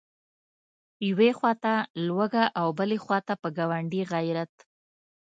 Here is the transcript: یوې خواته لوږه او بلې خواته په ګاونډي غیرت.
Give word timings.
یوې 1.09 1.29
خواته 1.37 1.73
لوږه 2.07 2.43
او 2.59 2.67
بلې 2.77 2.97
خواته 3.03 3.33
په 3.41 3.47
ګاونډي 3.57 4.01
غیرت. 4.11 4.53